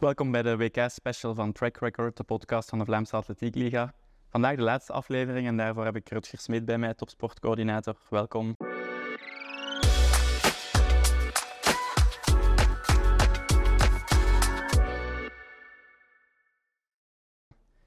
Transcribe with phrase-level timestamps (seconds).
[0.00, 3.94] Welkom bij de WK-special van Track Record, de podcast van de Vlaamse Atletiek Liga.
[4.28, 7.96] Vandaag de laatste aflevering en daarvoor heb ik Rutger Smit bij mij, topsportcoördinator.
[8.10, 8.56] Welkom.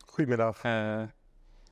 [0.06, 0.64] Goedemiddag.
[0.64, 1.04] Uh,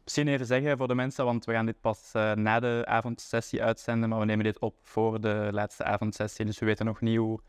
[0.04, 3.64] misschien even zeggen voor de mensen, want we gaan dit pas uh, na de avondsessie
[3.64, 7.18] uitzenden, maar we nemen dit op voor de laatste avondsessie, dus we weten nog niet
[7.18, 7.40] hoe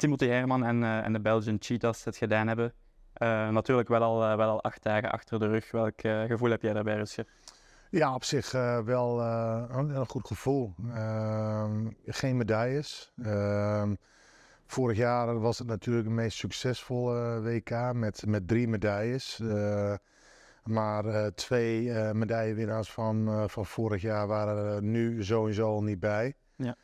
[0.00, 2.72] Timothy Herman en, uh, en de Belgian Cheetahs het gedaan hebben.
[3.50, 5.70] natuurlijk wel al, wel al acht dagen achter de rug.
[5.70, 7.26] Welk gevoel heb jij daarbij, Rusje?
[7.90, 8.52] Ja, op zich
[8.84, 9.20] wel
[9.70, 10.74] een goed gevoel.
[10.94, 13.12] Ehm, geen medailles.
[13.22, 13.94] Ehm,
[14.66, 19.40] vorig jaar was het natuurlijk het meest succesvolle WK met, met drie medailles.
[20.64, 26.34] Maar twee medaillewinnaars van, van vorig jaar waren er nu sowieso al niet bij.
[26.56, 26.76] Ja.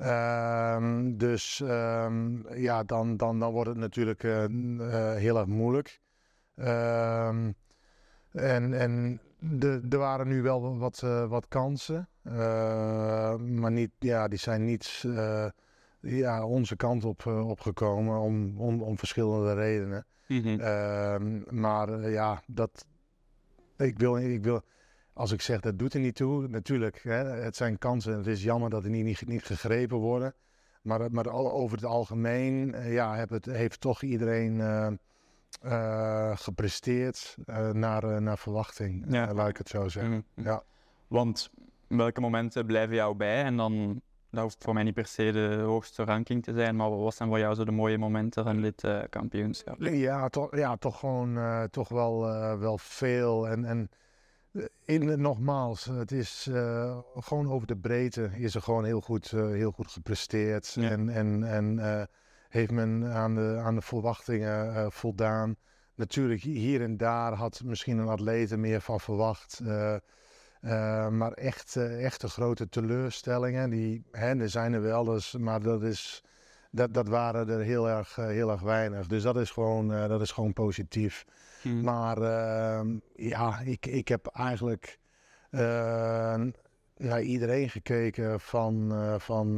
[0.00, 4.22] Um, dus um, ja, dan, dan, dan wordt het natuurlijk
[5.18, 6.00] heel erg moeilijk.
[6.56, 7.54] Um,
[8.32, 12.08] en en de, er waren nu wel wat, wat kansen.
[13.60, 15.04] maar niet, ja, die zijn niet
[16.00, 20.06] ja, onze kant op, opgekomen om, om, om verschillende redenen.
[20.26, 21.44] Mm -hmm.
[21.60, 22.86] maar ja, dat,
[23.76, 24.62] ik wil, ik wil,
[25.14, 28.16] als ik zeg dat doet er niet toe, natuurlijk, hè, het zijn kansen.
[28.16, 30.34] Het is jammer dat er niet, niet, niet gegrepen worden.
[30.82, 34.90] Maar, maar over het algemeen eh, ja, heeft, het, heeft toch iedereen uh,
[35.64, 37.36] uh, gepresteerd
[37.72, 39.34] naar, naar verwachting, ja.
[39.34, 40.12] laat ik het zo zeggen.
[40.12, 40.44] Mm -hmm.
[40.44, 40.62] ja.
[41.06, 41.50] Want
[41.86, 43.42] welke momenten blijven jou bij?
[43.42, 46.98] En dan, dat hoeft voor mij niet per se de hoogste ranking te zijn, maar
[46.98, 49.76] wat zijn voor jou zo de mooie momenten van dit kampioenschap?
[49.80, 52.20] Ja, toch, ja, toch gewoon toch wel,
[52.58, 53.48] wel veel.
[53.48, 53.90] En, en
[54.84, 56.48] in, nogmaals, het is
[57.14, 60.72] gewoon over de breedte is er gewoon heel goed, heel goed gepresteerd.
[60.74, 60.90] Ja.
[60.90, 62.08] En, en, en
[62.48, 65.56] heeft men aan de, aan de verwachtingen voldaan.
[65.94, 69.60] Natuurlijk, hier en daar had misschien een atleet meer van verwacht.
[71.10, 76.24] Maar echt, echte grote teleurstellingen, die, hè, er zijn er wel, dus, maar dat, is,
[76.70, 79.06] dat, dat waren er heel erg, heel erg weinig.
[79.06, 81.24] Dus dat is gewoon, dat is gewoon positief.
[81.64, 81.82] Hmm.
[81.82, 84.98] Maar ehm, ja, ik, ik heb eigenlijk
[86.96, 89.54] naar iedereen gekeken van, van,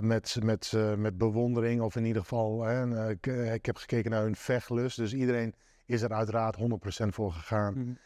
[0.00, 1.80] met, met, met bewondering.
[1.80, 4.96] Of in ieder geval, hè, ik, ik, heb gekeken naar hun vechtlust.
[4.96, 5.54] Dus iedereen
[5.84, 7.74] is er uiteraard 100% voor gegaan.
[7.74, 7.98] Hmm.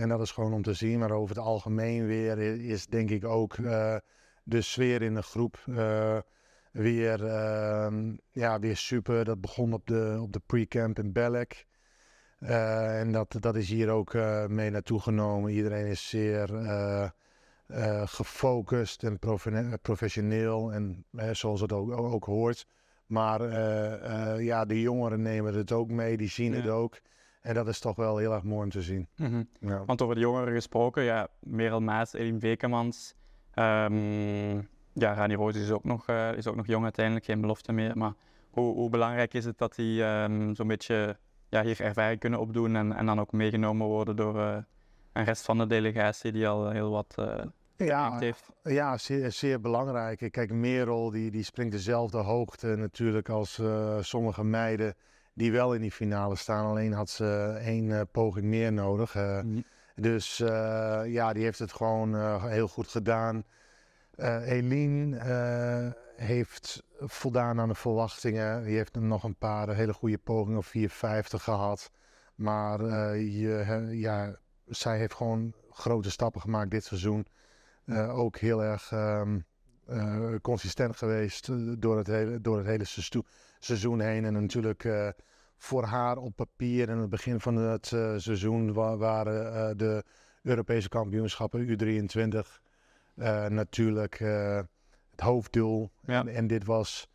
[0.00, 0.98] En dat is gewoon om te zien.
[0.98, 3.56] Maar over het algemeen weer is denk ik ook
[4.42, 5.58] de sfeer in de groep
[6.78, 9.24] weer, ehm, ja, weer super.
[9.24, 11.12] Dat begon op de, op de pre-camp in
[12.38, 13.00] Belek.
[13.00, 14.14] en dat, dat is hier ook
[14.48, 15.52] mee naartoe genomen.
[15.52, 16.48] Iedereen is zeer
[18.04, 19.18] gefocust en
[19.82, 20.72] professioneel.
[20.72, 22.66] En zoals het ook, ook hoort.
[23.06, 23.42] Maar
[24.42, 26.16] ja, de jongeren nemen het ook mee.
[26.16, 26.60] Die zien ja.
[26.60, 27.00] het ook.
[27.40, 29.08] En dat is toch wel heel erg mooi om te zien.
[29.16, 29.48] Mm -hmm.
[29.60, 29.84] ja.
[29.84, 33.14] Want over de jongeren gesproken, ja, Merel Maas, Elin Vekemans,
[33.54, 37.96] um, ja, Rani Roos is ook, nog, is ook nog jong uiteindelijk, geen belofte meer.
[37.96, 38.12] Maar
[38.50, 42.76] hoe, hoe belangrijk is het dat die um, zo'n beetje ja, hier ervaring kunnen opdoen
[42.76, 44.56] en, en dan ook meegenomen worden door uh,
[45.12, 47.34] een rest van de delegatie die al heel wat uh,
[47.76, 48.50] ja, heeft?
[48.62, 50.28] Ja, zeer, zeer belangrijk.
[50.30, 53.62] Kijk, Merel die, die springt dezelfde hoogte natuurlijk als
[54.00, 54.94] sommige meiden
[55.34, 56.66] die wel in die finale staan.
[56.66, 59.14] Alleen had ze één poging meer nodig.
[59.14, 59.64] Uh, mm.
[59.94, 60.48] Dus uh,
[61.06, 63.44] ja, die heeft het gewoon heel goed gedaan.
[64.44, 65.16] Eline
[66.18, 68.64] heeft voldaan aan de verwachtingen.
[68.64, 71.90] Die heeft nog een paar hele goede pogingen op 450 gehad.
[72.34, 72.80] Maar
[73.16, 77.26] je, ja, zij heeft gewoon grote stappen gemaakt dit seizoen.
[78.08, 79.44] ook heel erg um,
[80.42, 81.48] consistent geweest
[81.80, 83.14] door het hele, door het hele
[83.58, 84.24] seizoen heen.
[84.24, 84.88] En natuurlijk
[85.56, 87.86] voor haar op papier in het begin van het
[88.16, 90.04] seizoen waren de
[90.42, 92.38] Europese kampioenschappen U23
[93.18, 94.20] uh, natuurlijk
[95.18, 95.90] het hoofddoel.
[96.06, 96.20] Ja.
[96.20, 97.08] En, en, dit was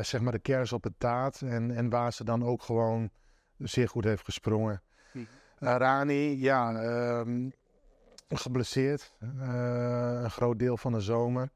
[0.00, 1.42] zeg maar de kers op het taart.
[1.42, 3.10] En, en waar ze dan ook gewoon
[3.58, 4.82] zeer goed heeft gesprongen.
[5.12, 5.18] Hm.
[5.58, 6.84] Rani, ja,
[7.18, 7.52] um,
[8.28, 9.12] geblesseerd.
[9.18, 11.50] een groot deel van de zomer.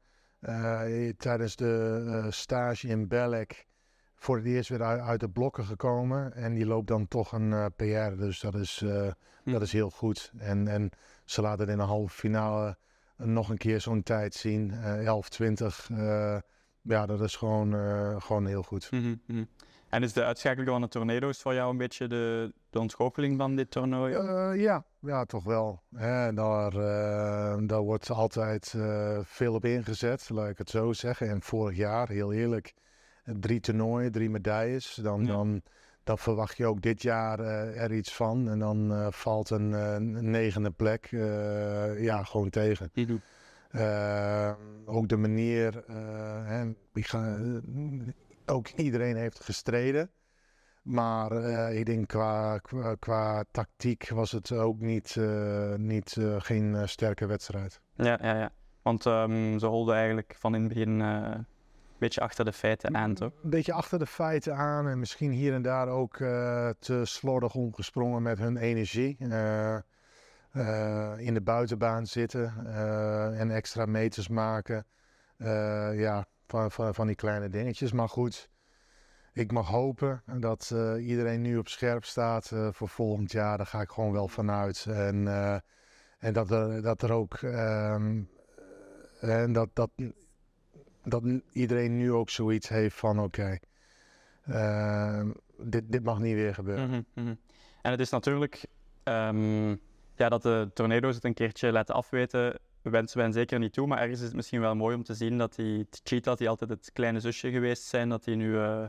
[1.17, 3.65] tijdens de stage in Belek
[4.25, 6.33] voor het eerst weer uit, de blokken gekomen.
[6.33, 8.17] En die loopt dan toch een uh, PR.
[8.17, 9.11] Dus dat is, uh,
[9.43, 10.31] dat is heel goed.
[10.37, 10.89] En, en
[11.25, 12.77] ze laten in de halve finale
[13.17, 14.71] nog een keer zo'n tijd zien.
[14.73, 15.21] Uh,
[15.89, 15.95] 11-20.
[16.81, 17.71] ja, dat is gewoon,
[18.21, 18.91] gewoon heel goed.
[18.91, 19.47] Mm -hmm.
[19.89, 23.55] En is de uitschakeling van de tornado's voor jou een beetje de, de ontgoocheling van
[23.55, 24.13] dit toernooi?
[24.61, 25.81] ja, ja, toch wel.
[25.95, 26.71] Hè, daar,
[27.67, 28.75] daar wordt altijd
[29.23, 31.29] veel op ingezet, laat ik het zo zeggen.
[31.29, 32.73] En vorig jaar, heel eerlijk
[33.23, 34.93] drie toernooien, drie medailles.
[35.01, 35.27] Dan, Ja.
[35.27, 35.61] dan,
[36.05, 38.49] dan verwacht je ook dit jaar eh, er iets van.
[38.49, 41.07] En dan eh, valt een, eh, een negende plek
[41.97, 42.91] ja, gewoon tegen.
[44.85, 45.83] Ook de manier,
[46.43, 47.37] hè, ga,
[48.45, 50.09] ook iedereen heeft gestreden.
[50.81, 51.31] Maar
[51.73, 55.15] ik denk qua, qua, qua tactiek was het ook niet,
[55.77, 57.81] niet, geen sterke wedstrijd.
[57.95, 58.51] Ja, ja, ja.
[58.81, 61.01] Want ehm, ze holden eigenlijk van in het begin
[61.97, 63.31] beetje achter de feiten aan, toch?
[63.43, 67.55] Een beetje achter de feiten aan en misschien hier en daar ook eh, te slordig
[67.55, 69.17] omgesprongen met hun energie.
[69.19, 69.75] Eh,
[70.51, 72.53] eh, in de buitenbaan zitten
[73.37, 74.85] en extra meters maken.
[75.93, 77.91] Ja, van, van, van die kleine dingetjes.
[77.91, 78.49] Maar goed,
[79.33, 83.57] ik mag hopen dat iedereen nu op scherp staat voor volgend jaar.
[83.57, 84.85] Daar ga ik gewoon wel vanuit.
[84.89, 85.27] En,
[86.19, 87.33] en dat, er, dat er ook.
[87.33, 88.21] ehm,
[89.19, 89.89] en dat, dat,
[91.05, 93.57] dat iedereen nu ook zoiets heeft van: oké,
[94.45, 96.89] ehm, dit, dit mag niet weer gebeuren.
[96.89, 97.35] Mhm, mhm.
[97.81, 98.65] En het is natuurlijk
[99.03, 99.69] ehm,
[100.15, 103.87] ja, dat de tornado's het een keertje laten afweten, wensen wij hen zeker niet toe.
[103.87, 106.69] Maar ergens is het misschien wel mooi om te zien dat die cheetahs, die altijd
[106.69, 108.85] het kleine zusje geweest zijn, dat die nu eh,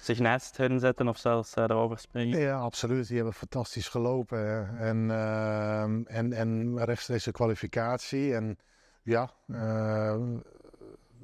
[0.00, 2.38] zich naast hen zetten of zelfs eh, erover springen.
[2.38, 3.06] Ja, absoluut.
[3.06, 4.38] Die hebben fantastisch gelopen.
[4.38, 4.76] hè.
[4.88, 8.34] En, ehm, en, en rechtstreeks de kwalificatie.
[8.34, 8.58] En
[9.02, 9.30] ja,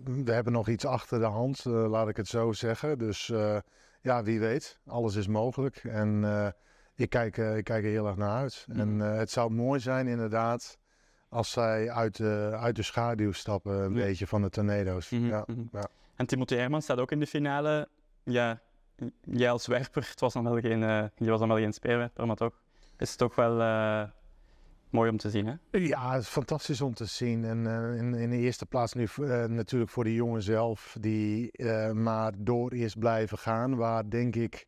[0.04, 2.98] we hebben nog iets achter de hand, eh, laat ik het zo zeggen.
[2.98, 3.58] Dus eh,
[4.00, 4.78] ja, wie weet.
[4.86, 5.76] Alles is mogelijk.
[5.76, 6.48] En eh,
[6.94, 8.66] ik, kijk, ik kijk er heel erg naar uit.
[8.72, 10.78] En het zou mooi zijn inderdaad
[11.28, 14.04] als zij uit de, uit de schaduw stappen, een Ja.
[14.04, 15.10] beetje van de tornado's.
[15.10, 15.60] Mhm, ja, mhm.
[15.72, 15.88] ja.
[16.16, 17.88] En Timothy Herman staat ook in de finale.
[18.22, 18.60] Ja,
[19.20, 20.80] jij als werper, het was dan wel geen,
[21.16, 22.60] je was dan wel geen speerwerper, maar toch
[22.98, 23.58] is het toch wel
[24.90, 25.78] mooi om te zien, hè?
[25.78, 27.44] Ja, het is fantastisch om te zien.
[27.44, 31.52] En eh, in, in de eerste plaats nu eh, natuurlijk voor de jongen zelf, die
[31.52, 33.76] eh, maar door is blijven gaan.
[33.76, 34.66] Waar denk ik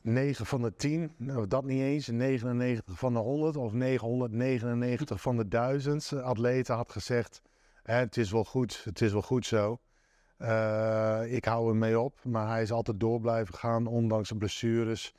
[0.00, 5.36] 9 van de 10, nou dat niet eens, 99 van de 100 of 999 van
[5.36, 7.42] de 1000 atleten had gezegd:
[7.82, 9.80] "Hè, Het is wel goed, het is wel goed zo.
[11.28, 15.14] Ik hou hem mee op, maar hij is altijd door blijven gaan, ondanks de blessures.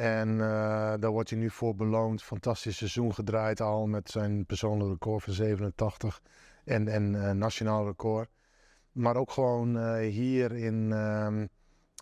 [0.00, 2.22] En eh, daar wordt hij nu voor beloond.
[2.22, 6.22] Fantastisch seizoen gedraaid al met zijn persoonlijk record van 87
[6.64, 8.28] en, en eh, nationaal record.
[8.92, 11.46] Maar ook gewoon eh, hier in, ehm,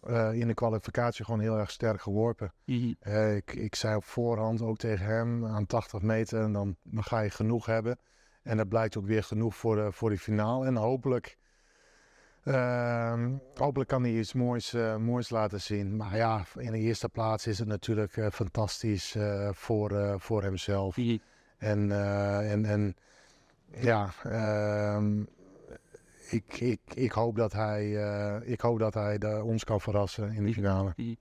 [0.02, 2.52] eh, in de kwalificatie gewoon heel erg sterk geworpen.
[2.98, 7.04] Eh, ik, ik zei op voorhand ook tegen hem aan 80 meter, en dan, dan
[7.04, 7.98] ga je genoeg hebben.
[8.42, 10.66] En dat blijkt ook weer genoeg voor, de, voor die finale.
[10.66, 11.37] En hopelijk,
[12.44, 15.96] ehm, hopelijk kan hij iets moois, eh, moois laten zien.
[15.96, 20.96] Maar ja, in de eerste plaats is het natuurlijk eh, fantastisch eh, voor, voor hemzelf.
[21.58, 21.92] En,
[22.50, 22.96] en, en
[23.80, 25.20] ja, ehm,
[26.30, 27.90] ik, ik, ik hoop dat hij,
[28.44, 30.92] ik hoop dat hij de, ons kan verrassen in de finale.
[30.96, 31.16] En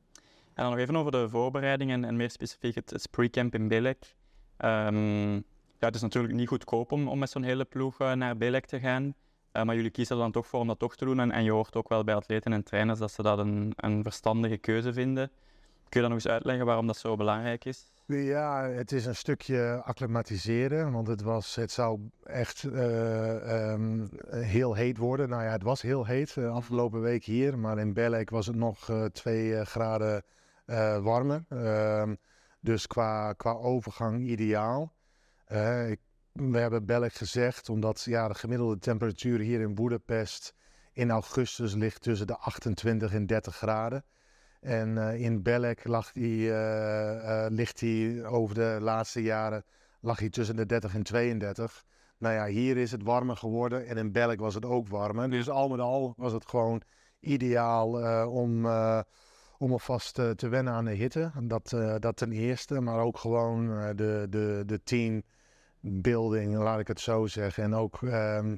[0.63, 4.15] dan nog even over de voorbereidingen en meer specifiek het, het pre-camp in Belek.
[4.57, 5.33] Ehm,
[5.79, 8.79] ja, het is natuurlijk niet goedkoop om, om met zo'n hele ploeg naar Belek te
[8.79, 9.13] gaan.
[9.57, 11.31] Eh, maar jullie kiezen er dan toch voor om dat toch te doen.
[11.31, 14.57] En, je hoort ook wel bij atleten en trainers dat ze dat een, een verstandige
[14.57, 15.31] keuze vinden.
[15.89, 17.91] Kun je dan nog eens uitleggen waarom dat zo belangrijk is?
[18.05, 24.73] Ja, het is een stukje acclimatiseren, want het, was, het zou echt eh, ehm, heel
[24.73, 25.29] heet worden.
[25.29, 28.55] Nou ja, het was heel heet eh, afgelopen week hier, maar in Belek was het
[28.55, 30.23] nog twee graden
[31.01, 31.45] warmer.
[31.49, 32.15] Ehm,
[32.59, 34.93] dus qua, qua overgang ideaal.
[36.37, 40.53] We hebben Belek gezegd, omdat ja, de gemiddelde temperatuur hier in Boedapest
[40.93, 44.03] in augustus ligt tussen de 28 en 30 graden.
[44.61, 49.63] En eh, in Belek lag die, eh, eh, ligt hij over de laatste jaren
[50.01, 51.83] lag hij tussen de 30 en 32.
[52.17, 55.29] Nou ja, hier is het warmer geworden en in Belek was het ook warmer.
[55.29, 56.81] Dus al met al was het gewoon
[57.19, 57.89] ideaal
[58.29, 58.65] om,
[59.57, 61.31] om alvast te wennen aan de hitte.
[61.41, 64.83] Dat, dat ten eerste, maar ook gewoon de, de, de
[65.81, 67.63] teambuilding, laat ik het zo zeggen.
[67.63, 68.55] En ook ehm,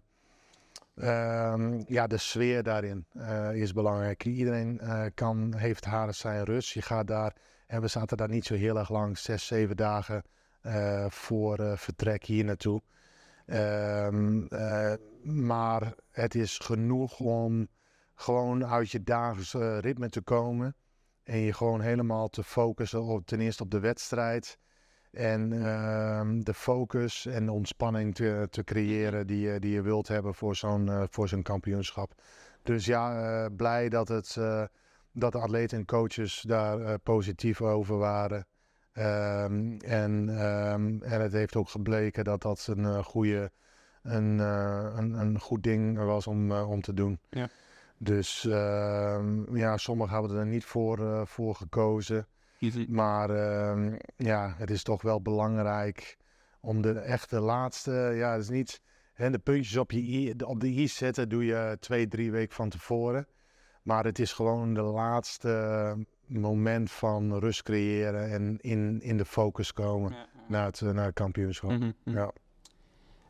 [0.99, 4.25] Ehm, ja, de sfeer daarin eh, is belangrijk.
[4.25, 6.73] Iedereen eh, kan, heeft haar zijn rust.
[6.73, 7.35] Je gaat daar,
[7.67, 10.23] en we zaten daar niet zo heel erg lang, zes, zeven dagen
[10.61, 12.81] eh, voor vertrek hier naartoe.
[13.45, 17.67] Ehm, eh, maar het is genoeg om
[18.15, 20.75] gewoon uit je dagelijkse ritme te komen.
[21.23, 24.57] En je gewoon helemaal te focussen op ten eerste op de wedstrijd.
[25.11, 30.07] En ehm, de focus en de ontspanning te, te creëren die, je- die je wilt
[30.07, 32.13] hebben voor zo'n eh, voor zo'n kampioenschap.
[32.63, 34.63] Dus ja, eh, blij dat, het, eh,
[35.11, 38.45] dat de atleten en coaches daar positief over waren.
[38.91, 43.51] Ehm, en, ehm, en het heeft ook gebleken dat dat een, goede,
[44.03, 47.19] een, een, een goed ding was om, om te doen.
[47.29, 47.49] Ja.
[47.97, 48.41] Dus
[49.53, 52.27] ja, sommigen hebben er niet voor, voor gekozen.
[52.87, 56.17] Maar ehm, ja, het is toch wel belangrijk
[56.59, 58.81] om de echte laatste, ja, het is niet
[59.13, 62.55] hè, de puntjes op, je i, op de i zetten, doe je twee, drie weken
[62.55, 63.27] van tevoren.
[63.83, 69.73] Maar het is gewoon de laatste moment van rust creëren en in, in de focus
[69.73, 70.39] komen Ja, ja.
[70.47, 71.69] naar, het, eh, naar het kampioenschap.
[71.69, 72.17] Mhm, mhm.
[72.17, 72.31] Ja.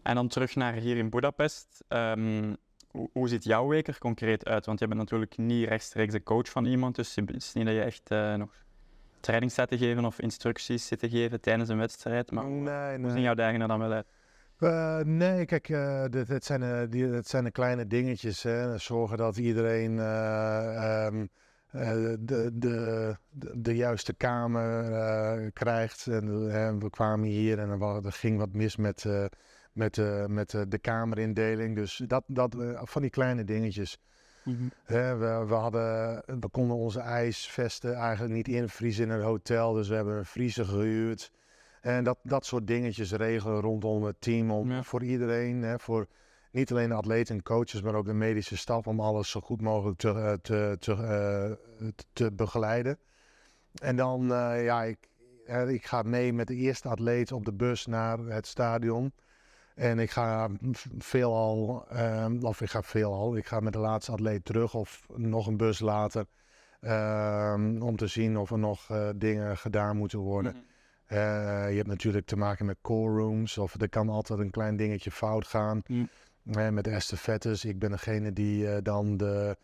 [0.03, 1.83] En dan terug naar hier in Budapest.
[1.88, 2.55] Ehm,
[2.91, 4.65] hoe, hoe ziet jouw week er concreet uit?
[4.65, 7.75] Want je bent natuurlijk niet rechtstreeks de coach van iemand, dus het is niet dat
[7.75, 8.51] je echt eh, nog
[9.19, 12.31] training zit te geven of instructies zit te geven tijdens een wedstrijd.
[12.31, 14.07] Maar hoe- nee, hoe zien jouw dagen er dan wel uit?
[14.59, 15.67] Eh, nee, kijk,
[16.11, 18.43] dit, dit zijn, eh, die, het zijn de kleine dingetjes.
[18.43, 18.77] Hè.
[18.77, 21.25] Zorgen dat iedereen eh, ehm,
[21.71, 26.07] eh, de, de, de, de juiste kamer krijgt.
[26.07, 29.05] En, we kwamen hier en er, ging wat mis met,
[29.73, 31.75] met, met de kamerindeling.
[31.75, 33.97] Dus dat, dat, van die kleine dingetjes.
[34.84, 39.74] Hè, we, we, hadden, we konden onze ijsvesten eigenlijk niet invriezen in een hotel.
[39.74, 41.31] Dus we hebben een vriezer gehuurd.
[41.81, 44.51] En dat, dat soort dingetjes regelen rondom het team.
[44.51, 44.84] Om, Ja.
[44.84, 45.62] Voor iedereen.
[45.63, 46.08] Hè, voor
[46.51, 48.88] niet alleen de atleten en coaches, maar ook de medische staf.
[48.88, 51.51] Om alles zo goed mogelijk te, eh, te, te, eh,
[51.96, 52.98] te- te begeleiden.
[53.81, 54.98] En dan, eh, ja, ik,
[55.67, 59.12] ik ga mee met de eerste atleet op de bus naar het stadion.
[59.79, 60.50] En ik ga
[60.98, 65.48] veelal, ehm, of ik ga veelal, ik ga met de laatste atleet terug of nog
[65.48, 66.25] een bus later.
[66.79, 70.51] ehm, om te zien of er nog eh, dingen gedaan moeten worden.
[70.51, 70.63] Mhm.
[71.05, 74.75] Eh, je hebt natuurlijk te maken met call rooms, of er kan altijd een klein
[74.77, 75.81] dingetje fout gaan.
[75.88, 76.09] Mm.
[76.51, 79.57] Eh, met de estafettes, ik ben degene die dan de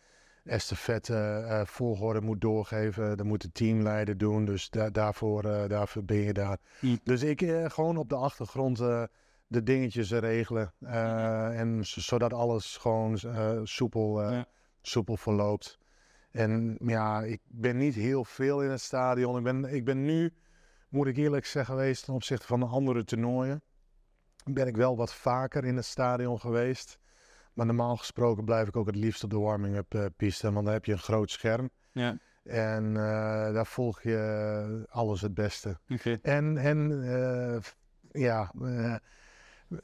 [0.43, 3.17] estafette volgorde moet doorgeven.
[3.17, 6.57] Dat moet de teamleider doen, dus da- daarvoor, daarvoor ben je daar.
[6.79, 6.99] Mm.
[7.03, 8.81] Dus ik gewoon op de achtergrond
[9.47, 10.73] de dingetjes regelen.
[10.79, 14.45] eh, En zodat alles gewoon eh, soepel, Ja.
[14.81, 15.77] soepel verloopt.
[16.31, 19.37] En ja, ik ben niet heel veel in het stadion.
[19.37, 20.33] Ik ben, ik ben nu,
[20.89, 23.61] moet ik eerlijk zeggen, geweest ten opzichte van de andere toernooien.
[24.43, 26.99] Ben ik wel wat vaker in het stadion geweest.
[27.53, 30.51] Maar normaal gesproken blijf ik ook het liefst op de warming-up piste.
[30.51, 31.69] Want dan heb je een groot scherm.
[31.91, 32.93] Ja, En
[33.53, 35.79] daar volg je alles het beste.
[36.21, 37.03] En, en
[38.11, 38.51] ja,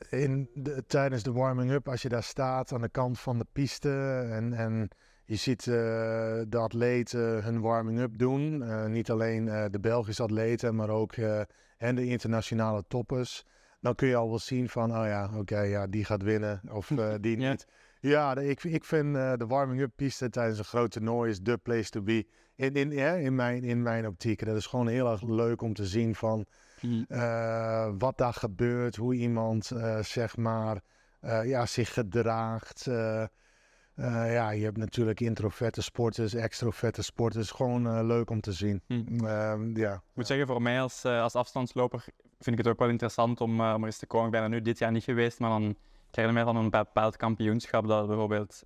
[0.10, 3.90] in de, tijdens de warming-up, als je daar staat aan de kant van de piste
[4.32, 4.90] en, en
[5.26, 5.74] je ziet eh,
[6.48, 8.64] de atleten hun warming-up doen.
[8.64, 11.14] eh, niet alleen eh, de Belgische atleten, maar ook
[11.78, 13.44] en de internationale toppers.
[13.80, 16.88] Dan kun je al wel zien van, oh ja, oké, ja, die gaat winnen of
[17.22, 17.66] die niet.
[18.00, 21.90] Ja, de- ik, ik vind de warming-up piste tijdens een groot toernooi is de place
[21.90, 22.26] to be.
[22.56, 24.46] In, in, ja, in, mijn, in mijn optiek.
[24.46, 26.46] Dat is gewoon heel erg leuk om te zien van
[26.82, 27.04] Mhm.
[27.08, 30.82] eh, wat daar gebeurt, hoe iemand eh, zeg maar
[31.20, 32.88] eh, ja, zich gedraagt.
[32.88, 33.22] eh,
[33.96, 37.52] eh, ja, je hebt natuurlijk introverte sporters, extroverte sporters.
[37.52, 38.82] Gewoon leuk om te zien.
[38.88, 39.26] Mhm.
[39.26, 39.94] Ehm, ja.
[39.94, 42.04] Ik moet zeggen, voor mij als, als afstandsloper
[42.40, 44.26] vind ik het ook wel interessant om, om er eens te komen.
[44.26, 45.76] Ik ben er nu dit jaar niet geweest, maar dan
[46.12, 48.64] krijg je mij van een bepaald kampioenschap dat bijvoorbeeld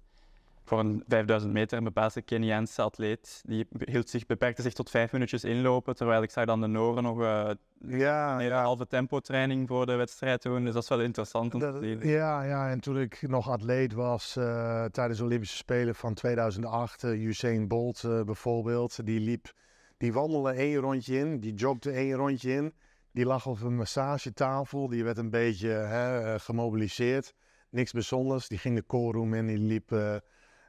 [0.66, 5.12] voor een 5000 meter een bepaalde Keniaanse atleet, die hield zich, beperkte zich tot vijf
[5.12, 7.50] minuutjes inlopen, terwijl ik zag dan de Noren nog eh,
[7.88, 10.64] Ja, een halve tempo training voor de wedstrijd doen.
[10.64, 12.08] Dus dat is wel interessant om te zien.
[12.10, 17.04] ja, ja, en toen ik nog atleet was eh, tijdens de Olympische Spelen van 2008,
[17.04, 19.54] eh, Usain Bolt bijvoorbeeld, die liep,
[19.98, 22.74] die wandelde één rondje in, die jogde één rondje in,
[23.12, 27.34] die lag op een massagetafel, die werd een beetje hè, gemobiliseerd,
[27.70, 30.22] niks bijzonders, die ging de callroom in, die liep hè, 9,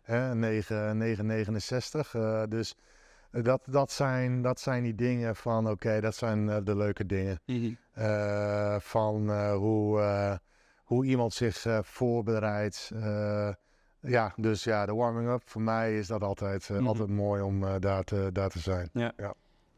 [0.07, 2.75] 9,69, eh, dus
[3.31, 7.07] eh, dat, dat, zijn, dat zijn die dingen van, oké, dat zijn eh, de leuke
[7.07, 7.41] dingen.
[7.93, 10.01] Eh, van hoe,
[10.85, 12.91] hoe iemand zich voorbereidt.
[14.01, 16.87] Ja, dus ja, de warming-up, voor mij is dat altijd, Mhm.
[16.87, 18.91] altijd mooi om daar, te, daar te zijn.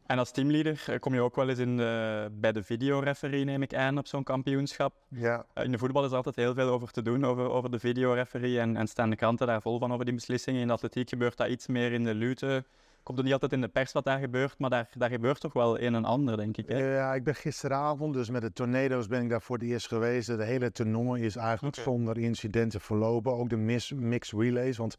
[0.09, 3.61] En als teamleader eh, kom je ook wel eens in de, bij de videoreferee, neem
[3.61, 4.93] ik aan, op zo'n kampioenschap.
[5.07, 7.71] Ja, Eh, In de voetbal is er altijd heel veel over te doen, over, over
[7.71, 8.59] de videoreferee.
[8.59, 10.61] En, en staan de kranten daar vol van over die beslissingen.
[10.61, 12.63] In de atletiek gebeurt dat iets meer in de lute.
[13.03, 15.53] Komt er niet altijd in de pers wat daar gebeurt, maar daar, daar gebeurt toch
[15.53, 16.67] wel een en ander, denk ik.
[16.67, 16.95] Hè?
[16.95, 20.27] ja, ik ben gisteravond, dus met de tornado's ben ik daar voor het eerst geweest.
[20.27, 23.33] De hele toernooi is eigenlijk zonder incidenten verlopen.
[23.33, 24.97] Ook de mis, mixed relays, want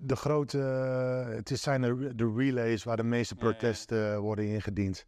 [0.00, 0.58] de grote,
[1.34, 3.50] het is zijn de, de relays waar de meeste Ja, ja.
[3.50, 5.06] protesten worden ingediend.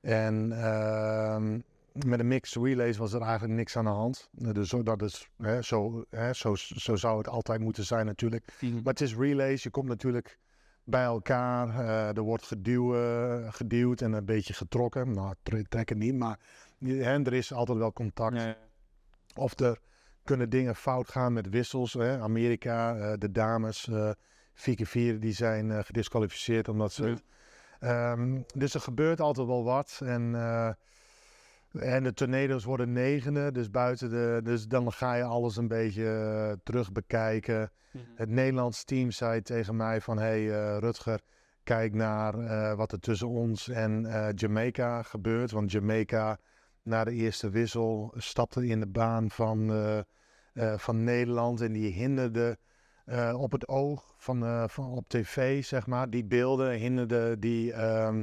[0.00, 1.60] En ehm,
[1.92, 4.28] met de mixed relays was er eigenlijk niks aan de hand.
[4.38, 8.06] Eh, Dus zo, dat is, hè, zo, hè, zo, zo zou het altijd moeten zijn
[8.06, 8.52] natuurlijk.
[8.60, 10.38] Maar het is relays, je komt natuurlijk
[10.84, 11.68] bij elkaar.
[11.68, 15.12] eh, er wordt geduw, eh, geduwd en een beetje getrokken.
[15.12, 16.38] Nou, tre- trekken niet, maar
[16.84, 18.56] hè, er is altijd wel contact.
[19.34, 19.78] Of er
[20.30, 21.92] kunnen dingen fout gaan met wissels.
[21.92, 22.20] Hè.
[22.20, 24.10] Amerika, eh, de dames, eh,
[24.54, 27.08] 4 keer 4 die zijn eh, gedisqualificeerd omdat ze...
[27.08, 27.16] Ja.
[27.80, 30.00] Ehm, dus er gebeurt altijd wel wat.
[30.04, 30.70] En, eh,
[31.72, 34.40] en de tornado's worden negende, dus buiten de...
[34.42, 37.70] Dus dan ga je alles een beetje eh, terug bekijken.
[38.14, 40.18] Het Nederlands team zei tegen mij van...
[40.18, 41.20] Hey eh, Rutger,
[41.62, 45.50] kijk naar eh, wat er tussen ons en eh, Jamaica gebeurt.
[45.50, 46.38] Want Jamaica,
[46.82, 49.98] na de eerste wissel, stapte in de baan van, eh,
[50.60, 51.60] eh, van Nederland.
[51.60, 52.58] En die hinderde
[53.10, 56.10] eh, op het oog van, eh, van op tv, zeg maar.
[56.10, 58.22] Die beelden hinderden die ehm,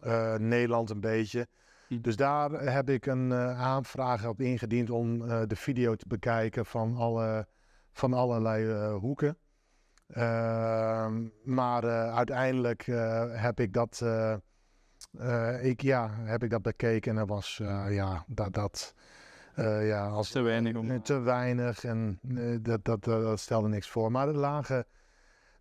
[0.00, 1.46] eh, Nederland een beetje.
[1.88, 2.00] Hm.
[2.00, 5.18] Dus daar heb ik een aanvraag op ingediend om
[5.48, 7.46] de video te bekijken van, alle,
[7.92, 9.38] van allerlei hoeken.
[10.06, 12.82] Ehm, maar uiteindelijk
[13.32, 14.04] heb ik dat,
[15.60, 18.94] ik, ja, heb ik dat bekeken en dat was ja, dat, dat
[19.60, 21.02] eh, ja, als, Te weinig om...
[21.02, 24.10] Te weinig en eh, dat, dat, dat, dat stelde niks voor.
[24.10, 24.86] Maar er lagen.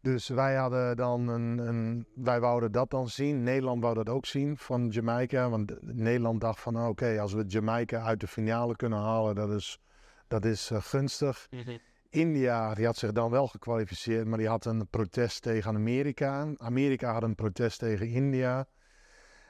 [0.01, 2.05] Dus wij hadden dan een, een.
[2.15, 3.43] Wij wouden dat dan zien.
[3.43, 5.49] Nederland wou dat ook zien van Jamaica.
[5.49, 9.79] Want Nederland dacht van oké, als we Jamaica uit de finale kunnen halen, dat is,
[10.27, 11.47] dat is eh, gunstig.
[12.09, 16.47] India, die had zich dan wel gekwalificeerd, maar die had een protest tegen Amerika.
[16.57, 18.67] Amerika had een protest tegen India.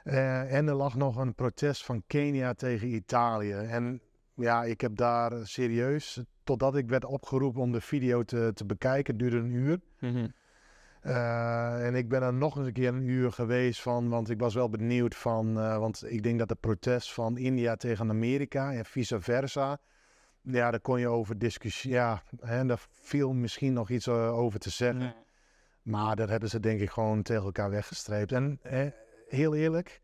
[0.03, 3.53] Eh, en er lag nog een protest van Kenia tegen Italië.
[3.53, 4.01] En
[4.39, 8.65] ja, ik heb daar eh, serieus, totdat ik werd opgeroepen om de video te, te
[8.65, 9.79] bekijken, het duurde een uur.
[10.00, 10.27] Mhm.
[11.01, 14.39] Eh, en ik ben er nog eens een keer een uur geweest van, want ik
[14.39, 18.74] was wel benieuwd van, eh, want ik denk dat de protest van India tegen Amerika
[18.74, 19.77] en vice versa,
[20.41, 22.00] ja, daar kon je over discussiëren.
[22.00, 24.98] Ja, hè, daar viel misschien nog iets over te zeggen.
[24.98, 25.13] Nee.
[25.81, 28.31] Maar dat hebben ze denk ik gewoon tegen elkaar weggestreept.
[28.31, 28.60] En
[29.27, 30.01] heel eerlijk,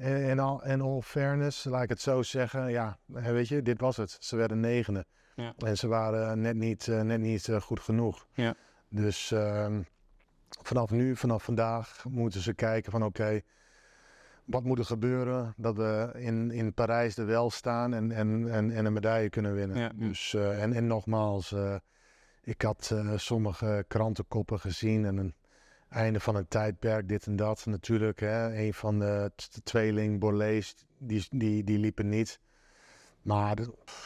[0.00, 2.70] eh, in, all, in all fairness, laat ik het zo zeggen.
[2.70, 4.16] Ja, eh, weet je, dit was het.
[4.20, 5.04] Ze werden negende.
[5.34, 5.54] Ja.
[5.58, 8.26] En ze waren net niet, eh, net niet eh, goed genoeg.
[8.32, 8.54] Ja.
[8.88, 9.82] Dus ehm,
[10.62, 13.40] vanaf nu, vanaf vandaag, moeten ze kijken van oké,
[14.50, 18.70] wat moet er gebeuren dat we in, in Parijs er wel staan en, en, en,
[18.70, 19.76] en een medaille kunnen winnen.
[19.76, 19.92] Ja.
[19.94, 21.74] Dus, eh, en, en nogmaals, eh,
[22.42, 25.34] ik had eh, sommige krantenkoppen gezien en een
[25.90, 27.66] einde van een tijdperk, dit en dat.
[27.66, 29.32] Natuurlijk, hè, een van de
[29.64, 32.40] tweeling Borlees, die, die, die liepen niet.
[33.22, 33.56] Maar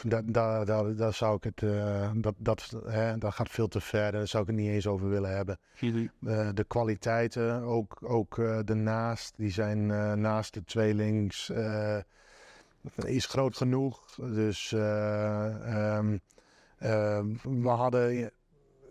[0.03, 0.67] dat, dat,
[0.97, 4.43] dat, zou ik het, eh, dat, dat, hè, dat gaat veel te ver, daar zou
[4.43, 5.59] ik het niet eens over willen hebben.
[5.79, 9.85] Eh, de kwaliteiten, ook, ook eh, de naast, die zijn
[10.21, 11.51] naast de tweelings,
[12.95, 14.15] is groot genoeg.
[14.15, 16.17] Dus eh, ehm,
[16.77, 18.31] ehm, we hadden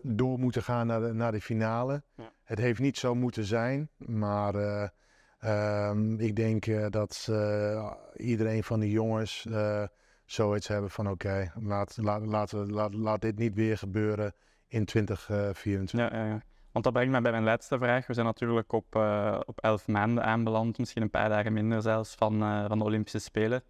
[0.06, 2.02] door moeten gaan naar de, naar de finale.
[2.14, 2.32] Ja.
[2.42, 4.88] Het heeft niet zo moeten zijn, maar eh,
[5.38, 9.46] ehm, ik denk eh, dat eh, iedereen van de jongens
[10.24, 14.34] zoiets hebben van oké, laat, laat, laat, laat dit niet weer gebeuren
[14.68, 16.10] in 2024.
[16.10, 16.42] Ja, ja, ja.
[16.72, 18.06] Want dat brengt mij bij mijn laatste vraag.
[18.06, 18.94] We zijn natuurlijk op,
[19.46, 22.38] op elf maanden aanbeland, misschien een paar dagen minder zelfs, van,
[22.68, 23.62] van de Olympische Spelen.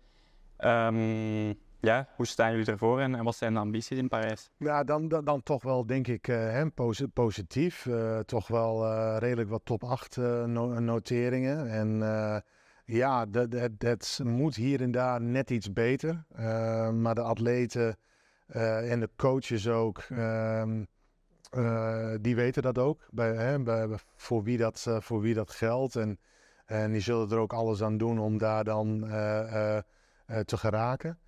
[0.56, 4.50] Ehm, ja, hoe staan jullie ervoor en, wat zijn de ambities in Parijs?
[4.56, 7.86] Ja, dan, dan, dan toch wel, denk ik, eh, hè, posi- positief.
[7.86, 11.68] Eh, toch wel eh, redelijk wat top 8 eh, no- noteringen.
[11.70, 12.02] En
[12.84, 16.24] ja, dat, dat, dat moet hier en daar net iets beter.
[16.92, 17.96] Maar de atleten
[18.46, 20.84] en de coaches ook, ehm,
[21.50, 23.06] eh, die weten dat ook.
[23.10, 25.96] Bij, hè, bij, voor, wie dat, voor wie dat geldt.
[25.96, 26.18] En,
[26.66, 29.00] en die zullen er ook alles aan doen om daar dan
[30.44, 31.18] te geraken.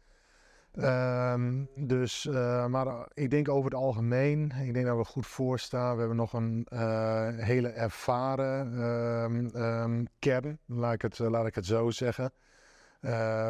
[0.77, 5.27] Ehm, dus, eh, maar eh, ik denk over het algemeen, ik denk dat we goed
[5.27, 5.93] voor staan.
[5.93, 11.55] We hebben nog een eh, hele ervaren ehm, ehm, kern, laat ik het, laat ik
[11.55, 12.33] het zo zeggen.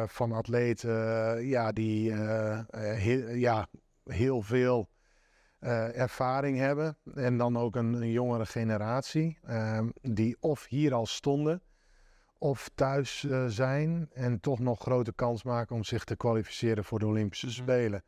[0.07, 2.13] Van atleten ja, die
[2.75, 3.67] heel, ja,
[4.03, 4.89] heel veel
[5.93, 6.97] ervaring hebben.
[7.13, 9.39] En dan ook een, een jongere generatie,
[10.01, 11.61] die of hier al stonden
[12.39, 16.99] of thuis eh, zijn en toch nog grote kans maken om zich te kwalificeren voor
[16.99, 17.55] de Olympische Mhm.
[17.55, 18.03] Spelen.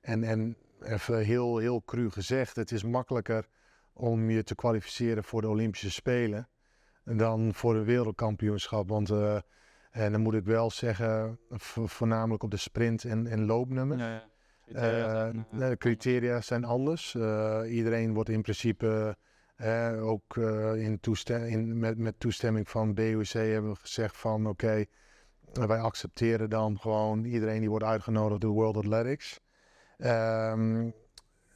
[0.00, 3.46] En, en even heel, heel cru gezegd, het is makkelijker
[3.92, 6.48] om je te kwalificeren voor de Olympische Spelen
[7.04, 8.88] dan voor een wereldkampioenschap.
[8.88, 9.36] Want, eh,
[9.90, 13.98] en dan moet ik wel zeggen, vo- voornamelijk op de sprint en, en loopnummer.
[13.98, 14.22] Ja,
[14.66, 15.26] ja.
[15.28, 17.14] Eh, de criteria zijn anders.
[17.14, 19.16] Eh, iedereen wordt in principe
[19.62, 20.36] eh, ook
[20.76, 24.84] in toestem in, met, met toestemming van BOC hebben we gezegd van oké,
[25.52, 29.40] wij accepteren dan gewoon iedereen die wordt uitgenodigd door World Athletics.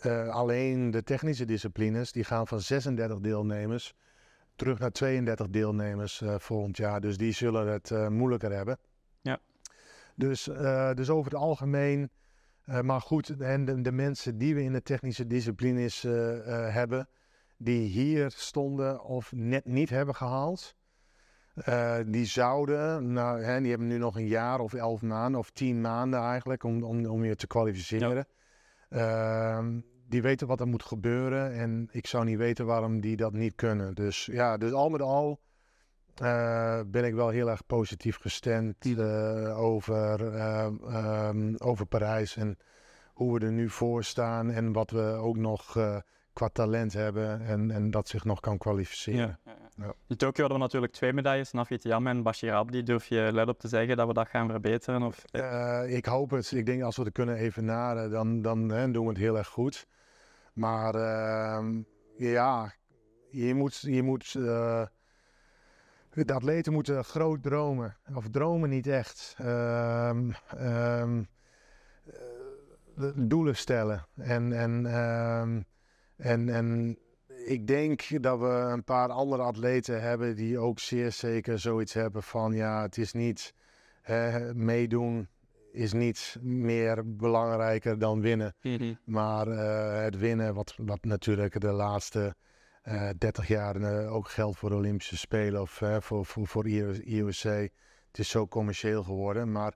[0.01, 3.95] Eh, alleen de technische disciplines die gaan van 36 deelnemers
[4.57, 7.01] terug naar 32 deelnemers eh, volgend jaar.
[7.01, 8.79] Dus die zullen het eh, moeilijker hebben.
[9.21, 9.39] Ja.
[10.15, 10.45] Dus,
[10.95, 12.11] dus over het algemeen
[12.83, 16.03] maar goed, en de, de mensen die we in de technische disciplines
[16.73, 17.09] hebben,
[17.57, 20.77] die hier stonden of net niet hebben gehaald.
[21.57, 25.51] Eh, die zouden, nou, hè, die hebben nu nog een jaar of elf maanden of
[25.51, 28.27] tien maanden eigenlijk om, om, om je te kwalificeren.
[28.89, 33.33] Ehm, die weten wat er moet gebeuren en ik zou niet weten waarom die dat
[33.33, 33.95] niet kunnen.
[33.95, 35.41] Dus ja, dus al met al
[36.15, 42.59] eh, ben ik wel heel erg positief gestemd uh, over, ehm, over Parijs en
[43.15, 45.77] hoe we er nu voor staan en wat we ook nog
[46.37, 49.39] qua talent hebben en, en dat zich nog kan kwalificeren.
[49.45, 49.95] Ja, ja, ja.
[50.07, 52.83] In Tokio hadden we natuurlijk twee medailles, Nafit Yam en Bashir Abdi.
[52.83, 55.03] Durf je luid op te zeggen dat we dat gaan verbeteren?
[55.03, 55.25] Of?
[55.33, 56.53] Uh, ik hoop het.
[56.53, 59.49] Ik denk als we het kunnen evenaren, dan, dan hè, doen we het heel erg
[59.49, 59.87] goed.
[60.53, 61.83] Maar uh,
[62.17, 62.73] ja,
[63.31, 63.81] je moet...
[63.81, 64.87] Je moet uh,
[66.11, 67.97] de atleten moeten groot dromen.
[68.15, 69.37] Of dromen niet echt.
[69.41, 71.29] Um, um,
[73.15, 74.07] doelen stellen.
[74.17, 75.65] En, en um,
[76.17, 76.99] en, en
[77.47, 82.23] ik denk dat we een paar andere atleten hebben die ook zeer zeker zoiets hebben
[82.23, 83.55] van ja, het is niet
[84.03, 85.29] hè, meedoen
[85.77, 88.55] is niet meer belangrijker dan winnen.
[88.63, 88.95] Mhm.
[89.05, 92.35] Maar uh, het winnen, wat, wat natuurlijk de laatste
[92.85, 96.69] uh, eh, 30 jaar uh, ook geldt voor de Olympische Spelen of voor, voor, voor
[96.69, 97.43] IOC.
[98.07, 99.53] Het is zo commercieel geworden.
[99.53, 99.75] Maar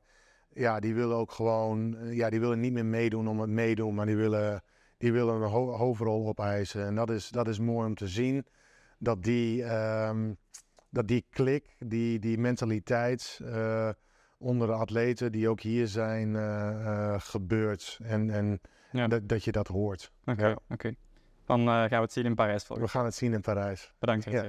[0.52, 4.06] ja, die willen ook gewoon, ja, die willen niet meer meedoen om het meedoen, maar
[4.06, 4.62] die willen
[5.00, 6.86] die willen een ho hoofdrol opeisen.
[6.86, 8.46] En dat is, dat is mooi om te zien.
[8.98, 10.36] Dat die, um,
[10.90, 13.88] dat die klik, die, die mentaliteit uh,
[14.38, 17.98] onder de atleten die ook hier zijn, uh, gebeurt.
[18.02, 18.60] En, en
[18.92, 19.08] ja.
[19.08, 20.12] dat, dat je dat hoort.
[20.20, 20.54] Oké, okay, ja.
[20.54, 20.72] oké.
[20.72, 20.96] Okay.
[21.46, 22.68] Dan gaan we het zien in Parijs.
[22.68, 23.92] We gaan het zien in Parijs.
[23.98, 24.24] Bedankt.
[24.24, 24.44] Ja.